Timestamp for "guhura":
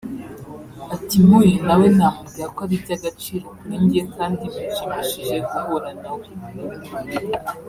5.49-5.89